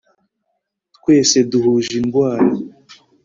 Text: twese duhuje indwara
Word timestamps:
twese 0.97 1.37
duhuje 1.49 1.91
indwara 2.01 2.47